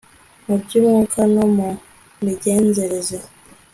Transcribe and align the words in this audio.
mu 0.45 0.55
by'umwuka 0.61 1.21
no 1.33 1.45
mu 1.55 1.69
migenzereze 2.23 3.17